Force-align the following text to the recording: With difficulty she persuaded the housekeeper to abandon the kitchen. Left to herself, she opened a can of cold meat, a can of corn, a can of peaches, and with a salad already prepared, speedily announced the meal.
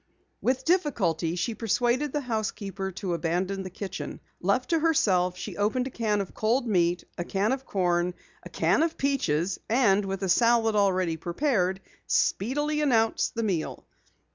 With 0.41 0.65
difficulty 0.65 1.35
she 1.35 1.53
persuaded 1.53 2.11
the 2.11 2.21
housekeeper 2.21 2.91
to 2.93 3.13
abandon 3.13 3.61
the 3.61 3.69
kitchen. 3.69 4.19
Left 4.39 4.71
to 4.71 4.79
herself, 4.79 5.37
she 5.37 5.55
opened 5.57 5.85
a 5.85 5.91
can 5.91 6.21
of 6.21 6.33
cold 6.33 6.67
meat, 6.67 7.03
a 7.19 7.23
can 7.23 7.51
of 7.51 7.67
corn, 7.67 8.15
a 8.41 8.49
can 8.49 8.81
of 8.81 8.97
peaches, 8.97 9.59
and 9.69 10.03
with 10.03 10.23
a 10.23 10.27
salad 10.29 10.75
already 10.75 11.17
prepared, 11.17 11.81
speedily 12.07 12.81
announced 12.81 13.35
the 13.35 13.43
meal. 13.43 13.85